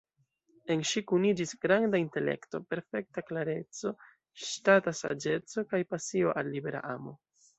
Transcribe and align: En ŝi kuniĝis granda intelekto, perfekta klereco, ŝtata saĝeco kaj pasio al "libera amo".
En 0.75 0.79
ŝi 0.91 1.01
kuniĝis 1.09 1.51
granda 1.65 1.99
intelekto, 2.03 2.61
perfekta 2.71 3.25
klereco, 3.27 3.93
ŝtata 4.47 4.95
saĝeco 5.03 5.67
kaj 5.75 5.83
pasio 5.95 6.35
al 6.43 6.53
"libera 6.57 6.85
amo". 6.97 7.17